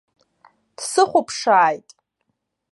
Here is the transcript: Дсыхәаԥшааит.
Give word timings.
Дсыхәаԥшааит. 0.75 1.87